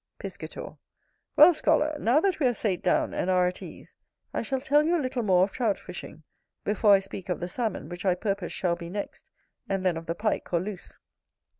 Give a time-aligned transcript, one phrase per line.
[0.17, 0.77] Piscator.
[1.35, 3.93] Well, scholar, now that we are sate down and are at ease,
[4.33, 6.23] I shall tell you a little more of Trout fishing,
[6.63, 9.29] before I speak of the Salmon, which I purpose shall be next,
[9.69, 10.97] and then of the Pike or Luce.